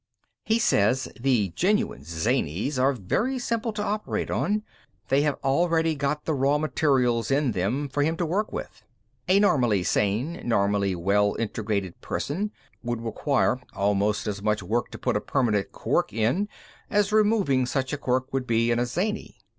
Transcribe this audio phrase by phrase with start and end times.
[0.43, 4.63] "He says the genuine zanies are very simple to operate on.
[5.09, 8.83] They have already got the raw materials in them for him to work with.
[9.27, 12.49] A normally sane, normally well integrated person
[12.81, 16.49] would require almost as much work to put a permanent quirk in
[16.89, 19.37] as removing such a quirk would be in a zany.